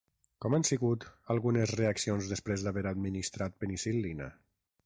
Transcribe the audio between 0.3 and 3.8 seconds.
Com han sigut algunes reaccions després d'haver administrat